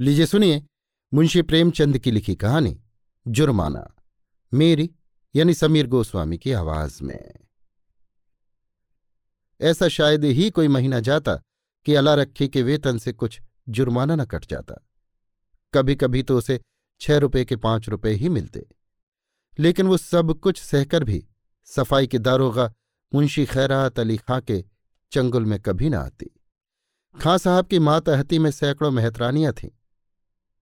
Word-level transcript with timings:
लीजिए 0.00 0.26
सुनिए 0.26 0.66
मुंशी 1.14 1.42
प्रेमचंद 1.42 1.98
की 1.98 2.10
लिखी 2.10 2.34
कहानी, 2.34 2.80
जुर्माना, 3.28 3.94
मेरी 4.54 4.90
यानी 5.36 5.54
समीर 5.54 5.86
गोस्वामी 5.86 6.38
की 6.38 6.52
आवाज़ 6.52 7.02
में। 7.02 7.34
ऐसा 9.60 9.88
शायद 9.88 10.24
ही 10.24 10.50
कोई 10.50 10.68
महीना 10.68 11.00
जाता 11.00 11.34
कि 11.84 11.94
अला 11.94 12.14
रखी 12.14 12.48
के 12.48 12.62
वेतन 12.62 12.98
से 12.98 13.12
कुछ 13.12 13.40
जुर्माना 13.68 14.16
न 14.16 14.24
कट 14.24 14.46
जाता। 14.46 14.74
कभी 15.74 15.94
कभी 15.94 16.22
तो 16.22 16.38
उसे 16.38 16.60
छह 17.00 17.16
रुपए 17.16 17.44
के 17.44 17.56
पाँच 17.56 17.88
रुपए 17.88 18.10
ही 18.10 18.28
मिलते। 18.28 18.66
लेकिन 19.58 19.86
वो 19.86 19.96
सब 19.96 20.40
कुछ 20.40 20.62
सहकर 20.62 21.04
भी 21.04 21.26
सफ़ाई 21.64 22.06
के 22.06 22.18
दारोगा 22.18 22.72
मुंशी 23.14 23.46
खैरात 23.46 24.00
अली 24.00 24.16
खां 24.16 24.40
के 24.40 24.64
चंगुल 25.12 25.44
में 25.44 25.60
कभी 25.60 25.88
न 25.88 25.94
आती। 25.94 26.40
खां 27.22 27.38
साहब 27.38 27.66
की 27.66 27.78
मातहती 27.78 28.38
में 28.38 28.50
सैकड़ों 28.50 28.90
मेहतरानियाँ 28.90 29.52
थीं। 29.52 29.68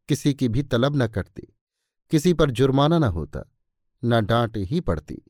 किसी 0.08 0.34
की 0.34 0.48
भी 0.48 0.62
तलब 0.62 0.96
न 0.96 1.06
करती, 1.06 1.42
किसी 2.10 2.32
पर 2.34 2.50
जुर्माना 2.50 2.98
न 2.98 3.04
होता, 3.04 3.44
न 4.04 4.24
डांट 4.26 4.56
ही 4.56 4.80
पड़ती। 4.80 5.22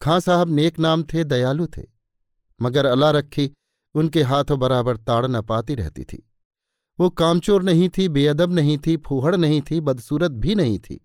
खां 0.00 0.20
साहब 0.20 0.48
नेक 0.48 0.78
नाम 0.78 1.02
थे, 1.02 1.24
दयालु 1.24 1.66
थे, 1.66 1.82
मगर 2.62 2.86
अला 2.86 3.10
रखी 3.10 3.50
उनके 3.94 4.22
हाथों 4.22 4.58
बराबर 4.58 4.96
ताड़ 4.96 5.26
न 5.26 5.42
पाती 5.42 5.74
रहती 5.74 6.04
थी। 6.04 6.24
वो 6.98 7.10
कामचोर 7.10 7.62
नहीं 7.62 7.88
थी, 7.88 8.08
बेअदब 8.08 8.52
नहीं 8.52 8.78
थी, 8.78 8.96
फूहड़ 8.96 9.36
नहीं 9.36 9.60
थी, 9.60 9.80
बदसूरत 9.80 10.30
भी 10.30 10.54
नहीं 10.54 10.78
थी। 10.78 10.96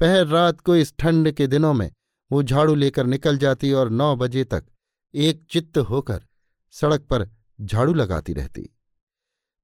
पहर 0.00 0.26
रात 0.26 0.60
को 0.60 0.76
इस 0.76 0.94
ठंड 0.98 1.30
के 1.32 1.46
दिनों 1.46 1.72
में 1.74 1.90
वो 2.30 2.42
झाड़ू 2.42 2.74
लेकर 2.74 3.06
निकल 3.06 3.38
जाती 3.38 3.72
और 3.72 3.90
नौ 3.90 4.16
बजे 4.16 4.44
तक 4.44 4.64
एक 5.14 5.44
चित्त 5.50 5.78
होकर 5.78 6.26
सड़क 6.70 7.00
पर 7.00 7.28
झाड़ू 7.60 7.94
लगाती 7.94 8.32
रहती। 8.32 8.68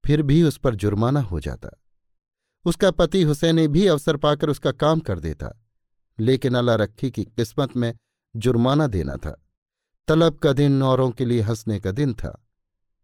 फिर 0.05 0.21
भी 0.21 0.41
उस 0.43 0.57
पर 0.57 0.75
जुर्माना 0.75 1.21
हो 1.21 1.39
जाता। 1.39 1.69
उसका 2.65 2.91
पति 2.91 3.23
हुसैन 3.23 3.67
भी 3.67 3.87
अवसर 3.87 4.17
पाकर 4.17 4.49
उसका 4.49 4.71
काम 4.71 4.99
कर 4.99 5.19
देता। 5.19 5.65
लेकिन 6.19 6.55
अला 6.55 6.75
रखी 6.75 7.11
की 7.11 7.23
किस्मत 7.23 7.77
में 7.77 7.97
जुर्माना 8.35 8.87
देना 8.87 9.15
था। 9.15 9.45
तलब 10.07 10.37
का 10.37 10.53
दिन 10.53 10.83
औरों 10.83 11.11
के 11.11 11.25
लिए 11.25 11.41
हंसने 11.41 11.79
का 11.79 11.91
दिन 11.91 12.13
था। 12.13 12.47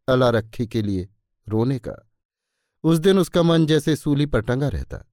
अला 0.10 0.30
रखी 0.30 0.68
के 0.68 0.82
लिए 0.82 1.10
रोने 1.50 1.80
का। 1.80 2.10
उस 2.84 2.98
दिन 2.98 3.20
उसका 3.20 3.44
मन 3.44 3.66
जैसे 3.66 3.96
सूली 3.96 4.26
पर 4.26 4.42
टंगा 4.42 4.68
रहता। 4.68 5.12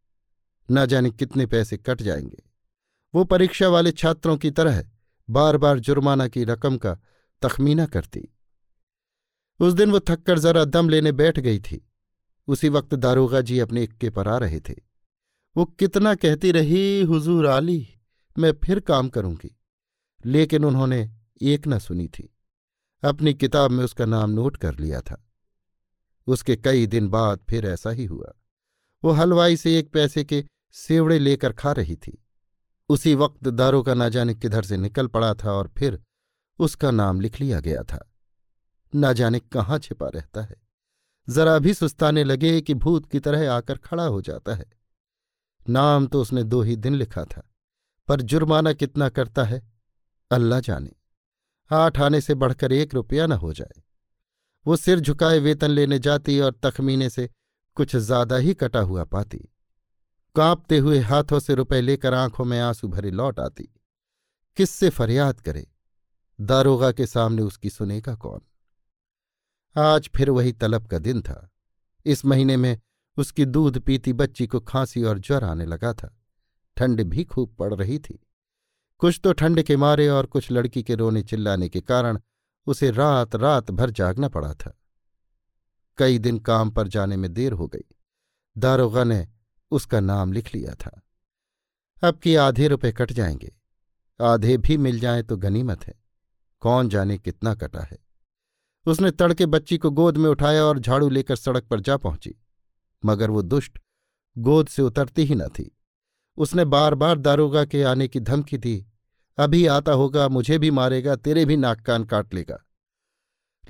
न 0.71 0.87
जाने 0.87 1.11
कितने 1.11 1.47
पैसे 1.47 1.77
कट 1.77 2.03
जाएँगे। 2.03 2.43
वो 3.15 3.25
परीक्षा 3.25 3.69
वाले 3.69 3.93
छात्रों 3.93 4.37
की 4.37 4.51
तरह 4.51 4.91
बार 5.31 5.57
बार 5.57 5.79
जुर्माना 5.79 6.29
की 6.29 6.45
रकम 6.45 6.77
का 6.77 6.99
तखमीना 7.43 7.87
करती। 7.87 8.37
उस 9.61 9.73
दिन 9.73 9.91
वो 9.91 10.01
थककर 10.01 10.39
जरा 10.39 10.65
दम 10.65 10.89
लेने 10.89 11.13
बैठ 11.13 11.39
गई 11.39 11.59
थी। 11.59 11.92
उसी 12.53 12.69
वक्त 12.69 12.95
दारोगा 12.95 13.41
जी 13.41 13.59
अपने 13.59 13.83
इक्के 13.83 14.11
पर 14.11 14.29
आ 14.29 14.39
रहे 14.39 14.61
थे। 14.61 14.75
वो 15.57 15.65
कितना 15.65 16.15
कहती 16.15 16.53
रही, 16.53 17.03
हुजूर 17.03 17.47
आली, 17.47 17.89
मैं 18.39 18.53
फिर 18.65 18.81
काम 18.81 19.09
करूँगी। 19.09 19.61
लेकिन 20.27 20.65
उन्होंने 20.65 21.17
एक 21.43 21.69
न 21.69 21.79
सुनी 21.79 22.09
थी। 22.09 22.37
अपनी 23.05 23.35
किताब 23.35 23.71
में 23.71 23.85
उसका 23.85 24.05
नाम 24.05 24.31
नोट 24.31 24.57
कर 24.57 24.79
लिया 24.79 25.01
था। 25.01 25.29
उसके 26.27 26.57
कई 26.57 26.87
दिन 26.87 27.09
बाद 27.09 27.41
फिर 27.51 27.67
ऐसा 27.67 27.91
ही 27.91 28.05
हुआ। 28.05 28.33
वो 29.05 29.11
हलवाई 29.11 29.57
से 29.57 29.79
एक 29.79 29.93
पैसे 29.93 30.25
के 30.25 30.45
सेवड़े 30.73 31.19
लेकर 31.19 31.53
खा 31.53 31.73
रही 31.73 31.97
थी। 31.97 32.25
उसी 32.89 33.15
वक्त 33.15 33.49
दारोगा 33.49 33.95
ना 33.95 34.09
जाने 34.09 34.35
किधर 34.35 34.63
से 34.63 34.77
निकल 34.77 35.07
पड़ा 35.07 35.35
था 35.35 35.53
और 35.53 35.73
फिर 35.79 36.03
उसका 36.59 36.91
नाम 36.91 37.21
लिख 37.21 37.41
लिया 37.41 37.61
गया 37.61 37.83
था। 37.83 38.13
ना 38.95 39.13
जाने 39.13 39.41
कहाँ 39.41 39.79
छिपा 39.79 40.09
रहता 40.09 40.43
है। 40.43 40.62
जरा 41.29 41.59
भी 41.59 41.75
सुस्ताने 41.75 42.25
लगे 42.25 42.61
कि 42.61 42.75
भूत 42.75 43.11
की 43.11 43.21
तरह 43.21 43.51
आकर 43.53 43.77
खड़ा 43.79 44.05
हो 44.05 44.21
जाता 44.23 44.55
है। 44.55 44.65
नाम 45.67 46.07
तो 46.07 46.21
उसने 46.21 46.43
दो 46.45 46.63
ही 46.63 46.77
दिन 46.77 46.95
लिखा 46.95 47.25
था, 47.25 47.43
पर 48.09 48.21
जुर्माना 48.23 48.73
कितना 48.73 49.09
करता 49.09 49.45
है? 49.45 49.63
अल्लाह 50.31 50.61
जाने। 50.61 50.91
आठ 51.71 51.99
आने 52.01 52.21
से 52.21 52.35
बढ़कर 52.35 52.73
एक 52.73 52.95
रुपया 52.95 53.27
न 53.27 53.33
हो 53.33 53.53
जाए। 53.53 53.83
वो 54.67 54.77
सिर 54.77 55.01
झुकाए 55.01 55.39
वेतन 55.39 55.71
लेने 55.71 55.99
जाती 55.99 56.39
और 56.41 56.59
तखमीने 56.63 57.09
से 57.11 57.29
कुछ 57.77 57.97
ज़्यादा 57.97 58.37
ही 58.37 58.55
कटा 58.55 58.81
हुआ 58.81 59.05
पाती। 59.05 59.39
कांपते 60.37 60.79
हुए 60.79 60.99
हाथों 61.01 61.39
से 61.41 61.55
रुपए 61.55 61.81
लेकर 61.81 62.15
आँखों 62.15 62.45
में 62.45 62.59
आँसू 62.61 62.89
भरे 62.89 63.11
लौट 63.11 63.41
आती। 63.41 63.69
किससे 64.57 64.91
फरियाद 64.91 65.41
करे? 65.41 65.67
दारोगा 66.39 66.91
के 66.93 67.07
सामने 67.07 67.43
उसकी 67.43 67.71
सुनेगा 67.71 68.15
कौन? 68.15 68.41
आज 69.79 70.11
फिर 70.17 70.31
वही 70.31 70.53
तलब 70.53 70.87
का 70.87 70.99
दिन 70.99 71.23
था। 71.23 71.51
इस 72.05 72.25
महीने 72.25 72.57
में 72.57 72.81
उसकी 73.17 73.45
दूध 73.45 73.79
पीती 73.79 74.13
बच्ची 74.13 74.47
को 74.47 74.61
खांसी 74.61 75.03
और 75.03 75.19
ज्वर 75.19 75.45
आने 75.45 75.67
लगा 75.67 75.93
था। 75.93 76.19
ठंड 76.77 77.03
भी 77.03 77.25
खूब 77.25 77.55
पड़ 77.59 77.75
रही 77.75 77.99
थी। 77.99 78.27
कुछ 78.99 79.21
तो 79.25 79.33
ठंड 79.33 79.63
के 79.63 79.77
मारे 79.77 80.09
और 80.09 80.27
कुछ 80.27 80.51
लड़की 80.51 80.83
के 80.83 80.95
रोने 80.95 81.23
चिल्लाने 81.23 81.69
के 81.69 81.81
कारण 81.81 82.21
उसे 82.67 82.91
रात 82.91 83.37
रात 83.37 83.71
भर 83.71 83.91
जागना 83.91 84.29
पड़ा 84.29 84.55
था। 84.55 84.79
कई 85.99 86.19
दिन 86.19 86.39
काम 86.39 86.71
पर 86.71 86.89
जाने 86.89 87.17
में 87.17 87.33
देर 87.33 87.53
हो 87.53 87.69
गई। 87.69 87.95
दारोगा 88.59 89.05
ने 89.05 89.29
उसका 89.71 90.01
नाम 90.01 90.33
लिख 90.33 90.55
लिया 90.55 90.75
था। 90.75 91.03
अब 92.09 92.19
कि 92.19 92.37
आधे 92.37 92.69
रुपए 92.69 92.93
कट 92.93 93.13
जाएँगे। 93.13 93.57
आधे 94.21 94.57
भी 94.57 94.77
मिल 94.77 95.01
जाए 95.01 95.23
तो 95.23 95.37
गनीमत 95.37 95.85
है। 95.85 95.95
कौन 96.61 96.89
जाने 96.89 97.19
कितना 97.19 97.55
कटा 97.55 97.81
है। 97.81 98.02
उसने 98.87 99.11
तड़के 99.11 99.47
बच्ची 99.47 99.79
को 99.79 99.91
गोद 99.91 100.17
में 100.17 100.31
उठाया 100.31 100.65
और 100.65 100.79
झाड़ू 100.79 101.09
लेकर 101.09 101.37
सड़क 101.37 101.65
पर 101.65 101.81
जा 101.81 101.97
पहुँची। 101.97 102.35
मगर 103.05 103.31
वो 103.31 103.43
दुष्ट 103.43 103.79
गोद 104.39 104.67
से 104.67 104.83
उतरती 104.83 105.25
ही 105.25 105.35
न 105.35 105.49
थी। 105.49 105.79
उसने 106.37 106.65
बार 106.65 106.95
बार 106.95 107.19
दारोगा 107.19 107.65
के 107.65 107.83
आने 107.83 108.09
की 108.09 108.21
धमकी 108.21 108.59
दी। 108.59 108.87
अभी 109.39 109.67
आता 109.67 109.93
होगा, 109.93 110.29
मुझे 110.29 110.59
भी 110.59 110.71
मारेगा, 110.71 111.17
तेरे 111.17 111.45
भी 111.45 111.57
नाक 111.57 111.81
कान 111.81 112.05
काट 112.05 112.35
लेगा। 112.35 112.67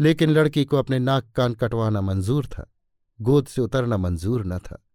लेकिन 0.01 0.31
लड़की 0.31 0.65
को 0.65 0.77
अपने 0.77 0.99
नाक 0.99 1.33
कान 1.37 1.55
कटवाना 1.55 2.01
मंजूर 2.01 2.47
था। 2.47 2.73
गोद 3.21 3.47
से 3.47 3.63
उतरना 3.63 3.97
मंजूर 3.97 4.45
न 4.45 4.59
था। 4.59 4.87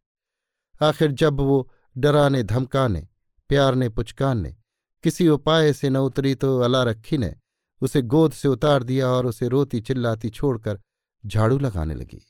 आखिर 0.82 1.12
जब 1.12 1.34
वो 1.34 1.74
डराने, 1.98 2.44
धमकाने, 2.44 3.08
प्यारने, 3.50 3.90
पुचकाने, 3.90 4.58
किसी 5.04 5.30
उपाय 5.30 5.74
से 5.74 5.90
न 5.90 5.98
उतरी 5.98 6.36
तो 6.36 6.60
अला 6.60 6.84
रखी 6.84 7.18
ने 7.18 7.36
उसे 7.82 8.02
गोद 8.02 8.32
से 8.32 8.48
उतार 8.48 8.84
दिया 8.84 9.08
और 9.08 9.26
उसे 9.26 9.48
रोती 9.48 9.82
चिल्लाती 9.82 10.30
छोड़कर 10.30 10.80
झाड़ू 11.24 11.58
लगाने 11.60 11.96
लगी। 11.96 12.22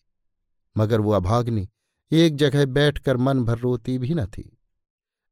मगर 0.76 1.02
वो 1.02 1.12
अभाग्नि 1.12 1.68
एक 2.12 2.36
जगह 2.36 2.66
बैठकर 2.66 3.18
मन 3.18 3.44
भर 3.44 3.58
रोती 3.58 3.98
भी 3.98 4.14
न 4.14 4.26
थी। 4.26 4.58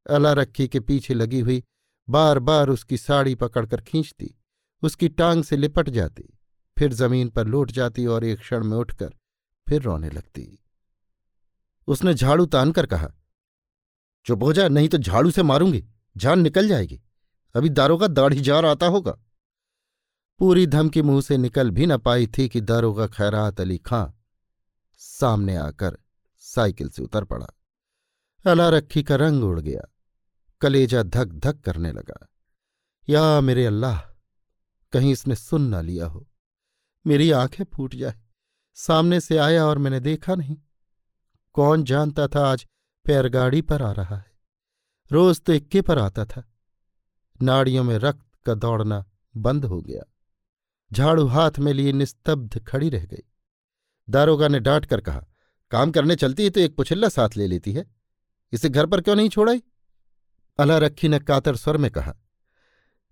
अला 0.06 0.32
रखी 0.32 0.68
के 0.68 0.80
पीछे 0.80 1.14
लगी 1.14 1.40
हुई 1.40 1.62
बार 2.08 2.38
बार 2.38 2.68
उसकी 2.68 2.96
साड़ी 2.96 3.34
पकड़कर 3.34 3.80
खींचती, 3.80 4.34
उसकी 4.82 5.08
टांग 5.08 5.44
से 5.44 5.56
लिपट 5.56 5.88
जाती, 5.90 6.38
फिर 6.76 6.92
ज़मीन 6.92 7.28
पर 7.28 7.46
लौट 7.46 7.70
जाती 7.70 8.06
और 8.06 8.24
एक 8.24 8.38
क्षण 8.38 8.64
में 8.64 8.76
उठकर 8.76 9.14
फिर 9.66 9.82
रोने 9.82 10.10
लगती। 10.10 10.46
उसने 11.88 12.14
झाड़ू 12.14 12.46
तानकर 12.46 12.86
कहा, 12.86 13.10
चुप 14.26 14.42
हो 14.42 14.52
जा, 14.52 14.68
नहीं 14.68 14.88
तो 14.88 14.98
झाड़ू 14.98 15.30
से 15.30 15.42
मारूँगी, 15.42 15.84
जान 16.16 16.40
निकल 16.40 16.68
जाएगी। 16.68 17.00
अभी 17.54 17.68
दारोगा 17.68 18.06
दाढ़ी 18.06 18.40
जार 18.40 18.64
आता 18.64 18.86
होगा। 18.86 19.18
पूरी 20.38 20.66
धमकी 20.66 21.02
मुँह 21.02 21.20
से 21.20 21.36
निकल 21.36 21.70
भी 21.70 21.86
न 21.86 21.96
पाई 21.96 22.26
थी 22.26 22.48
कि 22.48 22.60
दारोगा 22.60 23.06
खैरात 23.06 23.60
अली 23.60 23.78
खां 23.78 24.06
सामने 24.98 25.56
आकर 25.56 25.98
साइकिल 26.38 26.88
से 26.88 27.02
उतर 27.02 27.24
पड़ा। 27.24 27.46
अला 28.50 28.68
रखी 28.68 29.02
का 29.02 29.16
रंग 29.16 29.44
उड़ 29.44 29.60
गया। 29.60 29.94
कलेजा 30.60 31.02
धक 31.02 31.24
धक 31.24 31.60
करने 31.60 31.92
लगा। 31.92 32.28
या 33.08 33.40
मेरे 33.40 33.66
अल्लाह, 33.66 33.98
कहीं 34.92 35.12
इसने 35.12 35.36
सुन 35.36 35.62
ना 35.62 35.80
लिया 35.80 36.06
हो। 36.06 36.28
मेरी 37.06 37.30
आँखें 37.30 37.64
फूट 37.64 37.94
जाए। 37.94 38.14
सामने 38.74 39.20
से 39.20 39.38
आया 39.38 39.66
और 39.66 39.78
मैंने 39.78 40.00
देखा 40.00 40.34
नहीं। 40.34 40.56
कौन 41.52 41.84
जानता 41.84 42.28
था 42.28 42.48
आज 42.48 42.66
पैरगाड़ी 43.04 43.62
पर 43.62 43.82
आ 43.82 43.92
रहा 43.92 44.16
है? 44.16 44.32
रोज 45.12 45.40
तो 45.40 45.52
इक्के 45.52 45.82
पर 45.82 45.98
आता 45.98 46.24
था। 46.24 46.52
नाड़ियों 47.42 47.84
में 47.84 47.98
रक्त 47.98 48.26
का 48.46 48.54
दौड़ना 48.54 49.04
बंद 49.36 49.64
हो 49.64 49.80
गया। 49.80 50.02
झाड़ू 50.92 51.26
हाथ 51.26 51.58
में 51.58 51.72
लिए 51.72 51.92
निस्तब्ध 51.92 52.58
खड़ी 52.64 52.88
रह 52.88 53.04
गई। 53.04 53.22
दारोगा 54.08 54.48
ने 54.48 54.60
डांट 54.60 54.86
कर 54.86 55.00
कहा, 55.00 55.24
काम 55.72 55.90
करने 55.90 56.16
चलती 56.16 56.44
है 56.44 56.50
तो 56.50 56.60
एक 56.60 56.76
पुछिल्ला 56.76 57.08
साथ 57.08 57.36
ले 57.36 57.46
लेती 57.46 57.72
है। 57.72 57.84
इसे 58.52 58.68
घर 58.68 58.86
पर 58.86 59.00
क्यों 59.00 59.16
नहीं 59.16 59.28
छोड़ाई? 59.28 59.62
अला 60.58 60.78
रखी 60.78 61.08
ने 61.08 61.18
कातर 61.18 61.56
स्वर 61.56 61.76
में 61.76 61.90
कहा, 61.90 62.14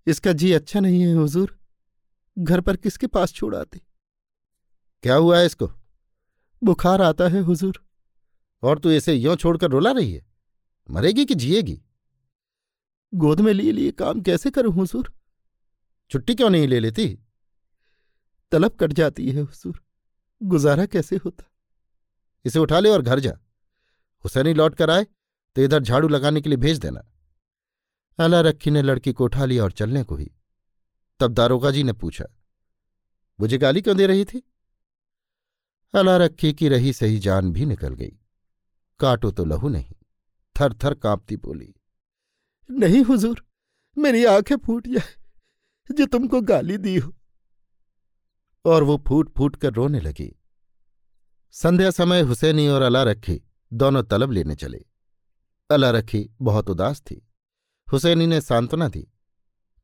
इसका 0.07 0.33
जी 0.33 0.51
अच्छा 0.51 0.79
नहीं 0.79 1.01
है 1.01 1.13
हुजूर। 1.13 1.57
घर 2.37 2.61
पर 2.61 2.75
किसके 2.75 3.07
पास 3.07 3.33
छोड़ाती 3.33 3.81
क्या 5.03 5.15
हुआ 5.15 5.39
है 5.39 5.45
इसको? 5.45 5.69
बुखार 6.61 7.01
आता 7.01 7.27
है 7.27 7.41
हुजूर। 7.41 7.83
और 8.63 8.79
तू 8.79 8.91
इसे 8.91 9.13
यों 9.13 9.35
छोड़कर 9.35 9.69
रुला 9.69 9.91
रही 9.91 10.13
है? 10.13 10.25
मरेगी 10.89 11.25
कि 11.25 11.35
जिएगी? 11.35 11.81
गोद 13.13 13.41
में 13.41 13.51
लिए 13.53 13.71
लिए 13.71 13.91
काम 13.91 14.21
कैसे 14.21 14.51
करूँ 14.51 14.73
हुजूर? 14.73 15.11
छुट्टी 16.11 16.35
क्यों 16.35 16.49
नहीं 16.49 16.67
ले 16.67 16.79
लेती? 16.79 17.07
तलब 18.55 18.75
कट 18.79 18.93
जाती 18.93 19.31
है 19.31 19.41
हुजूर 19.41 19.81
गुजारा 20.41 20.85
कैसे 20.87 21.15
होता? 21.15 21.43
इसे 22.45 22.59
उठा 22.59 22.79
ले 22.79 22.89
और 22.89 23.01
घर 23.01 23.19
जा। 23.19 23.31
हुसैनी 24.23 24.53
लौट 24.53 24.75
कर 24.75 24.89
आए 24.89 25.05
तो 25.55 25.61
इधर 25.61 25.83
झाड़ू 25.83 26.07
लगाने 26.07 26.41
के 26.41 26.49
लिए 26.49 26.57
भेज 26.57 26.79
देना। 26.79 27.01
अला 28.19 28.41
रखी 28.41 28.71
ने 28.71 28.81
लड़की 28.81 29.13
को 29.13 29.23
उठा 29.23 29.45
लिया 29.45 29.63
और 29.63 29.71
चलने 29.71 30.03
को 30.03 30.15
ही। 30.15 30.29
तब 31.19 31.33
दारोगा 31.33 31.71
जी 31.71 31.83
ने 31.83 31.93
पूछा, 31.93 32.25
मुझे 33.39 33.57
गाली 33.57 33.81
क्यों 33.81 33.95
दे 33.97 34.07
रही 34.07 34.25
थी? 34.25 34.41
अला 35.93 36.15
रखी 36.17 36.53
की 36.53 36.69
रही 36.69 36.93
सही 36.93 37.19
जान 37.19 37.51
भी 37.53 37.65
निकल 37.65 37.93
गई। 37.93 38.11
काटो 38.99 39.31
तो 39.31 39.45
लहू 39.45 39.69
नहीं 39.69 39.95
थर 40.55 40.73
थर 40.83 40.93
कांपती 40.95 41.37
बोली, 41.37 41.73
नहीं 42.69 43.03
हुजूर, 43.03 43.45
मेरी 43.97 44.23
आँखें 44.27 44.55
फूट 44.57 44.87
जाए, 44.87 45.13
जो 45.89 46.05
तुमको 46.07 46.41
गाली 46.43 46.77
दी 46.79 46.97
हो। 46.97 47.13
और 48.65 48.83
वो 48.83 48.97
फूट 49.07 49.33
फूट 49.37 49.55
कर 49.55 49.73
रोने 49.73 49.99
लगी। 49.99 50.31
संध्या 51.53 51.91
समय 51.91 52.21
हुसैनी 52.21 52.67
और 52.67 52.81
अला 52.81 53.03
रखी 53.03 53.41
दोनों 53.71 54.03
तलब 54.03 54.31
लेने 54.31 54.55
चले। 54.55 54.85
अला 55.69 55.89
रखी 55.91 56.29
बहुत 56.41 56.69
उदास 56.69 57.01
थी। 57.01 57.21
हुसैनी 57.87 58.27
ने 58.27 58.41
सांत्वना 58.41 58.87
दी, 58.87 59.07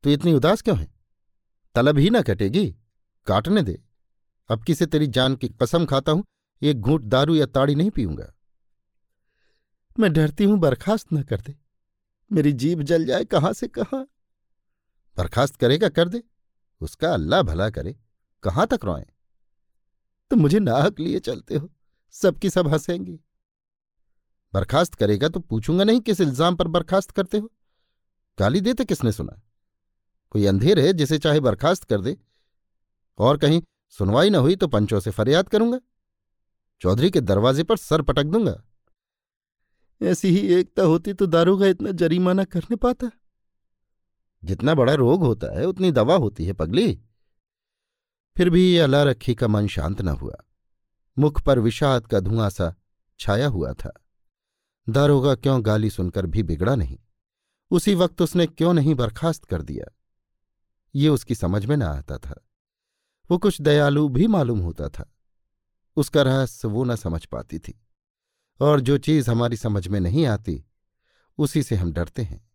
तू 0.04 0.10
इतनी 0.10 0.32
उदास 0.32 0.62
क्यों 0.62 0.78
है? 0.78 0.92
तलब 1.74 1.98
ही 1.98 2.10
ना 2.10 2.22
कटेगी, 2.22 2.66
काटने 3.26 3.62
दे। 3.62 3.80
अब 4.50 4.64
किसे 4.64 4.86
तेरी 4.86 5.06
जान 5.06 5.36
की 5.36 5.48
कसम 5.62 5.84
खाता 5.86 6.12
हूँ 6.12 6.24
एक 6.62 6.80
घूंट 6.80 7.02
दारू 7.02 7.34
या 7.34 7.46
ताड़ी 7.46 7.74
नहीं 7.74 7.90
पीऊँगा। 7.90 8.32
मैं 9.98 10.12
डरती 10.12 10.44
हूँ, 10.44 10.58
बर्खास्त 10.58 11.12
न 11.12 11.22
कर 11.22 11.40
दे। 11.40 11.54
मेरी 12.30 12.52
जीभ 12.52 12.82
जल 12.82 13.04
जाए 13.06 13.24
कहाँ 13.24 13.52
से 13.52 13.68
कहाँ। 13.68 14.06
बर्खास्त 15.16 15.56
करेगा 15.56 15.88
कर 15.88 16.08
दे, 16.08 16.22
उसका 16.80 17.12
अल्लाह 17.14 17.42
भला 17.42 17.70
करे। 17.70 17.96
कहाँ 18.44 18.66
तक 18.66 18.84
रोए? 18.84 19.04
तो 20.30 20.36
मुझे 20.36 20.58
नाहक 20.58 21.00
लिए 21.00 21.18
चलते 21.20 21.56
हो, 21.56 21.70
सबकी 22.14 22.50
सब 22.50 22.68
हंसेंगी। 22.68 23.18
बर्खास्त 24.52 24.94
करेगा 24.94 25.28
तो 25.28 25.40
पूछूँगा 25.40 25.84
नहीं 25.84 26.00
किस 26.00 26.20
इल्ज़ाम 26.20 26.56
पर 26.56 26.68
बर्खास्त 26.68 27.10
करते 27.10 27.38
हो? 27.38 27.50
गाली 28.38 28.60
देते 28.60 28.84
किसने 28.84 29.12
सुना? 29.12 29.40
कोई 30.30 30.46
अंधेर 30.46 30.80
है 30.80 30.92
जिसे 30.92 31.18
चाहे 31.18 31.40
बर्खास्त 31.40 31.84
कर 31.84 32.00
दे। 32.00 32.16
और 33.18 33.38
कहीं 33.38 33.62
सुनवाई 33.98 34.30
न 34.30 34.34
हुई 34.34 34.56
तो 34.56 34.68
पंचों 34.68 35.00
से 35.00 35.10
फरियाद 35.10 35.48
करूँगा। 35.48 35.80
चौधरी 36.80 37.10
के 37.10 37.20
दरवाजे 37.20 37.62
पर 37.62 37.76
सर 37.76 38.02
पटक 38.02 38.24
दूँगा। 38.24 38.62
ऐसी 40.00 40.28
ही 40.28 40.46
एकता 40.54 40.82
होती 40.82 41.12
तो 41.12 41.26
दारूगा 41.26 41.66
इतना 41.66 41.90
जरीमाना 41.92 42.44
करने 42.44 42.76
पाता। 42.76 43.10
जितना 44.42 44.74
बड़ा 44.74 44.94
रोग 44.94 45.22
होता 45.22 45.58
है, 45.58 45.66
उतनी 45.66 45.90
दवा 45.92 46.16
होती 46.16 46.44
है 46.44 46.52
पगली। 46.52 47.00
फिर 48.36 48.50
भी 48.50 48.78
अला 48.78 49.02
रखी 49.02 49.34
का 49.34 49.48
मन 49.48 49.66
शांत 49.66 50.02
न 50.02 50.08
हुआ। 50.08 50.36
मुख 51.18 51.42
पर 51.42 51.58
विषाद 51.58 52.06
का 52.06 52.20
धुआँ 52.20 52.50
सा 52.50 52.74
छाया 53.20 53.48
हुआ 53.48 53.72
था। 53.72 54.04
दारोगा 54.88 55.34
क्यों 55.34 55.66
गाली 55.66 55.90
सुनकर 55.90 56.26
भी 56.26 56.42
बिगड़ा 56.42 56.74
नहीं? 56.74 56.98
उसी 57.70 57.94
वक्त 57.94 58.22
उसने 58.22 58.46
क्यों 58.46 58.72
नहीं 58.72 58.94
बर्खास्त 58.94 59.44
कर 59.44 59.62
दिया? 59.62 59.98
ये 60.94 61.08
उसकी 61.08 61.34
समझ 61.34 61.66
में 61.66 61.76
न 61.76 61.82
आता 61.82 62.18
था। 62.18 62.46
वो 63.30 63.38
कुछ 63.38 63.60
दयालु 63.60 64.08
भी 64.08 64.26
मालूम 64.26 64.60
होता 64.60 64.88
था। 64.88 65.12
उसका 65.96 66.22
रहस्य 66.22 66.68
वो 66.68 66.84
न 66.84 66.96
समझ 66.96 67.24
पाती 67.24 67.58
थी। 67.58 67.86
और 68.60 68.80
जो 68.80 68.98
चीज़ 68.98 69.30
हमारी 69.30 69.56
समझ 69.56 69.88
में 69.88 70.00
नहीं 70.00 70.26
आती, 70.26 70.64
उसी 71.38 71.62
से 71.62 71.76
हम 71.76 71.92
डरते 71.92 72.22
हैं। 72.22 72.50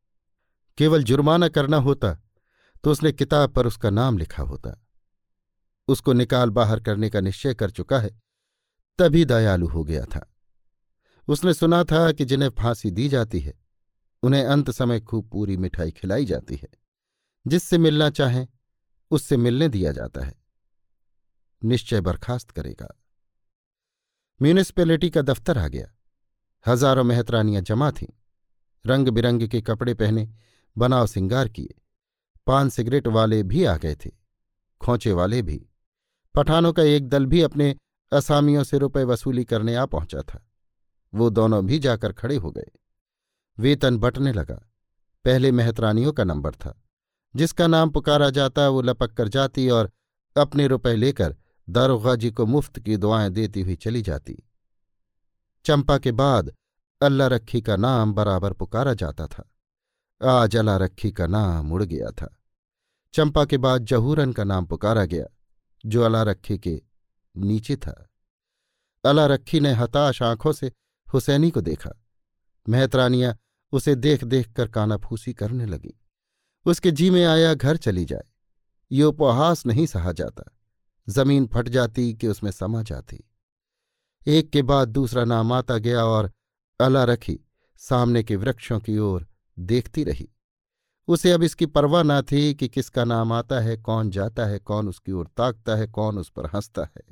केवल 0.78 1.04
जुर्माना 1.04 1.48
करना 1.48 1.78
होता 1.78 2.14
तो 2.84 2.92
उसने 2.92 3.12
किताब 3.12 3.50
पर 3.50 3.68
उसका 3.68 3.90
नाम 3.90 4.18
लिखा 4.18 4.44
होता। 4.44 4.87
उसको 5.88 6.14
निकाल 6.14 6.50
बाहर 6.50 6.80
करने 6.80 7.10
का 7.10 7.22
निश्चय 7.22 7.54
कर 7.54 7.70
चुका 7.70 8.00
है, 8.00 8.22
तभी 9.00 9.26
दयालु 9.26 9.68
हो 9.68 9.84
गया 9.84 10.06
था। 10.06 10.34
उसने 11.28 11.54
सुना 11.54 11.84
था 11.84 12.12
कि 12.12 12.26
जिन्हें 12.26 12.50
फांसी 12.50 12.92
दी 12.92 13.10
जाती 13.10 13.40
है, 13.40 13.54
उन्हें 14.24 14.46
अंत 14.46 14.72
समय 14.72 15.00
खूब 15.00 15.30
पूरी 15.30 15.58
मिठाई 15.58 15.92
खिलाई 15.92 16.26
जाती 16.26 16.56
है। 16.56 16.68
जिससे 17.48 17.78
मिलना 17.78 18.10
चाहें, 18.10 18.48
उससे 19.12 19.38
मिलने 19.38 19.70
दिया 19.70 19.92
जाता 19.92 20.26
है। 20.26 20.36
निश्चय 21.64 22.02
बर्खास्त 22.02 22.52
करेगा। 22.52 23.02
म्यूनिसपैलिटी 24.42 25.10
का 25.10 25.22
दफ्तर 25.22 25.58
आ 25.58 25.68
गया। 25.68 25.94
हज़ारों 26.68 27.04
मेहतरानियाँ 27.04 27.62
जमा 27.62 27.92
थीं। 27.92 28.08
रंग 28.86 29.08
बिरंग 29.08 29.48
के 29.48 29.62
कपड़े 29.62 29.94
पहने, 29.94 30.34
बनाव 30.78 31.08
सिंगार 31.08 31.48
किए। 31.48 31.82
पान 32.48 32.70
सिगरेट 32.70 33.08
वाले 33.08 33.44
भी 33.44 33.64
आ 33.66 33.78
गए 33.78 33.96
थे। 33.96 34.12
खोचे 34.82 35.12
वाले 35.12 35.42
भी। 35.42 35.68
पठानों 36.38 36.74
का 36.74 36.84
एक 36.84 37.10
दल 37.10 37.26
भी 37.26 37.42
अपने 37.42 37.76
असामियों 38.12 38.64
से 38.64 38.78
रुपए 38.78 39.04
वसूली 39.04 39.44
करने 39.44 39.76
आ 39.76 39.86
पहुँचा 39.86 40.22
था। 40.22 40.50
वो 41.14 41.30
दोनों 41.30 41.66
भी 41.66 41.80
जाकर 41.80 42.14
खड़े 42.14 42.36
हो 42.36 42.52
गए। 42.52 42.72
वेतन 43.60 43.98
बटने 43.98 44.34
लगा। 44.34 44.56
पहले 45.26 45.52
मेहतरानियों 45.52 46.14
का 46.14 46.24
नंबर 46.24 46.52
था। 46.52 46.84
जिसका 47.36 47.68
नाम 47.68 47.90
पुकारा 47.90 48.30
जाता, 48.30 48.70
वो 48.70 48.82
लपक 48.82 49.14
कर 49.14 49.28
जाती 49.28 49.70
और 49.70 49.92
अपने 50.38 50.68
रुपए 50.68 50.96
लेकर 50.96 51.36
दारोगा 51.70 52.16
जी 52.16 52.32
को 52.32 52.46
मुफ़्त 52.46 52.80
की 52.80 52.98
दुआएँ 52.98 53.30
देती 53.30 53.62
हुई 53.62 53.76
चली 53.76 54.02
जाती। 54.02 54.50
चंपा 55.66 55.98
के 55.98 56.12
बाद 56.12 56.54
अल्लाह 57.02 57.28
रखी 57.28 57.62
का 57.62 57.76
नाम 57.76 58.14
बराबर 58.14 58.54
पुकारा 58.54 58.94
जाता 58.94 59.28
था। 59.28 59.52
आज 60.42 60.56
अला 60.56 60.78
रखी 60.78 61.12
का 61.12 61.28
नाम 61.28 61.74
उड़ 61.74 61.84
गया 61.84 62.12
था। 62.12 62.40
चंपा 63.14 63.46
के 63.46 63.58
बाद 63.58 63.86
जहूरन 63.86 64.34
का 64.34 64.44
नाम 64.44 64.66
पुकारा 64.66 65.06
गया। 65.06 65.26
जो 65.86 66.02
अला 66.02 66.24
रखी 66.24 66.58
के 66.58 66.82
नीचे 67.38 67.76
था। 67.76 68.10
अला 69.06 69.26
रखी 69.26 69.60
ने 69.60 69.74
हताश 69.74 70.22
आँखों 70.22 70.52
से 70.52 70.72
हुसैनी 71.14 71.52
को 71.52 71.62
देखा। 71.62 72.04
मेहतरानियाँ 72.70 73.38
उसे 73.72 73.96
देख 73.96 74.24
देख 74.24 74.54
कर 74.54 74.68
कानाफूसी 74.68 75.34
करने 75.34 75.66
लगी। 75.66 76.00
उसके 76.66 76.92
जी 76.92 77.10
में 77.10 77.26
आया 77.26 77.54
घर 77.54 77.78
चली 77.78 78.06
जाए। 78.06 78.24
ये 78.92 79.04
उपहास 79.04 79.66
नहीं 79.66 79.86
सहा 79.86 80.12
जाता। 80.12 80.44
ज़मीन 81.10 81.48
फट 81.48 81.70
जाती 81.70 82.14
कि 82.14 82.28
उसमें 82.28 82.52
समा 82.52 82.82
जाती। 82.82 83.30
एक 84.28 84.50
के 84.50 84.62
बाद 84.62 84.88
दूसरा 84.88 85.26
नाम 85.26 85.54
आता 85.54 85.78
गया 85.78 86.06
और 86.06 86.32
अला 86.82 87.04
रखी 87.04 87.40
सामने 87.78 88.24
के 88.24 88.36
वृक्षों 88.36 88.80
की 88.80 88.98
ओर 88.98 89.28
देखती 89.60 90.04
रही। 90.04 90.30
उसे 91.08 91.32
अब 91.32 91.44
इसकी 91.44 91.66
परवाह 91.66 92.04
न 92.04 92.22
थी 92.22 92.54
कि 92.54 92.68
किसका 92.68 93.04
नाम 93.04 93.32
आता 93.34 93.60
है, 93.60 93.78
कौन 93.78 94.10
जाता 94.10 94.46
है, 94.46 94.60
कौन 94.60 94.88
उसकी 94.90 95.12
ओर 95.12 95.28
ताकता 95.28 95.76
है, 95.76 95.88
कौन 95.88 96.18
उस 96.18 96.30
पर 96.30 96.46
हंसता 96.46 96.84
है। 96.84 97.04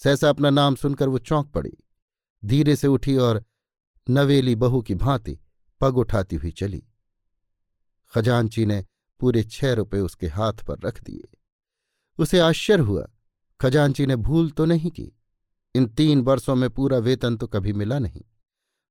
सहसा 0.00 0.28
अपना 0.28 0.50
नाम 0.50 0.74
सुनकर 0.74 1.08
वो 1.08 1.18
चौंक 1.18 1.50
पड़ी। 1.50 1.76
धीरे 2.42 2.76
से 2.76 2.88
उठी 2.88 3.16
और 3.16 3.42
नवेली 4.06 4.54
बहू 4.56 4.80
की 4.82 4.94
भांति 4.96 5.38
पग 5.80 5.98
उठाती 5.98 6.36
हुई 6.36 6.50
चली। 6.50 6.82
खजानची 8.12 8.66
ने 8.66 8.84
पूरे 9.20 9.42
छह 9.42 9.72
रुपए 9.72 9.98
उसके 10.00 10.26
हाथ 10.28 10.64
पर 10.64 10.78
रख 10.78 11.02
दिए। 11.02 11.28
उसे 12.18 12.38
आश्चर्य 12.38 12.82
हुआ 12.82 13.06
खजानची 13.60 14.06
ने 14.06 14.16
भूल 14.18 14.50
तो 14.50 14.64
नहीं 14.64 14.90
की। 14.90 15.12
इन 15.74 15.86
तीन 15.88 16.20
वर्षों 16.20 16.54
में 16.54 16.68
पूरा 16.70 16.98
वेतन 16.98 17.36
तो 17.36 17.46
कभी 17.46 17.72
मिला 17.72 17.98
नहीं, 17.98 18.22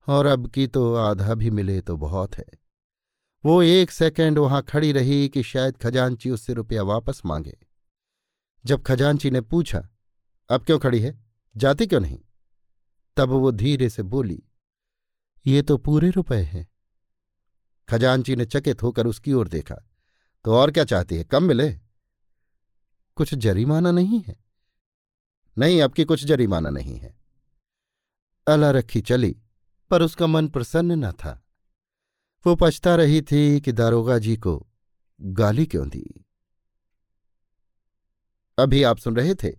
और 0.07 0.25
अब 0.25 0.47
की 0.47 0.67
तो 0.67 0.93
आधा 0.95 1.33
भी 1.33 1.49
मिले 1.49 1.79
तो 1.81 1.97
बहुत 1.97 2.37
है। 2.37 2.45
वो 3.45 3.61
एक 3.63 3.91
सेकंड 3.91 4.37
वहाँ 4.39 4.61
खड़ी 4.61 4.91
रही 4.91 5.29
कि 5.29 5.43
शायद 5.43 5.77
खजांची 5.77 6.29
उससे 6.29 6.53
रुपया 6.53 6.83
वापस 6.83 7.21
मांगे। 7.25 7.57
जब 8.65 8.83
खजांची 8.83 9.31
ने 9.31 9.41
पूछा, 9.41 9.87
अब 10.49 10.65
क्यों 10.65 10.79
खड़ी 10.79 10.99
है? 10.99 11.23
जाती 11.57 11.87
क्यों 11.87 11.99
नहीं? 11.99 12.19
तब 13.17 13.29
वो 13.29 13.51
धीरे 13.51 13.89
से 13.89 14.03
बोली, 14.03 14.43
ये 15.45 15.61
तो 15.61 15.77
पूरे 15.77 16.09
रुपए 16.09 16.41
हैं। 16.43 16.67
खजांची 17.89 18.35
ने 18.35 18.45
चकित 18.45 18.83
होकर 18.83 19.07
उसकी 19.07 19.33
ओर 19.33 19.47
देखा 19.47 19.75
तो 20.45 20.55
और 20.55 20.71
क्या 20.71 20.83
चाहती 20.83 21.17
है? 21.17 21.23
कम 21.23 21.43
मिले? 21.43 21.73
कुछ 23.15 23.33
जरीमाना 23.33 23.91
नहीं 23.91 24.21
है। 24.21 24.35
नहीं, 25.57 25.81
अब 25.81 25.93
की 25.93 26.03
कुछ 26.03 26.23
जरीमाना 26.23 26.69
नहीं 26.69 26.97
है। 26.97 27.15
अला 28.47 28.71
रखी 28.71 29.01
चली, 29.01 29.35
पर 29.89 30.01
उसका 30.01 30.27
मन 30.27 30.47
प्रसन्न 30.47 31.05
न 31.05 31.11
था। 31.11 31.41
वो 32.45 32.55
पछता 32.55 32.95
रही 32.95 33.21
थी 33.21 33.61
कि 33.61 33.71
दारोगा 33.71 34.17
जी 34.17 34.37
को 34.37 34.67
गाली 35.21 35.65
क्यों 35.65 35.89
दी? 35.89 36.25
अभी 38.57 38.83
आप 38.83 38.97
सुन 38.97 39.15
रहे 39.15 39.35
थे 39.35 39.51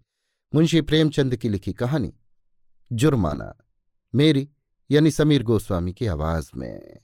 मुंशी 0.55 0.81
प्रेमचंद 0.81 1.37
की 1.37 1.49
लिखी 1.49 1.73
कहानी, 1.73 2.15
जुर्माना, 2.93 3.55
मेरी 4.15 4.51
यानी 4.91 5.11
समीर 5.11 5.43
गोस्वामी 5.43 5.93
की 5.93 6.07
आवाज़ 6.07 6.51
में। 6.57 6.99